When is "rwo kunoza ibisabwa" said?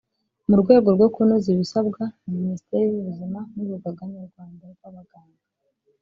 0.95-2.01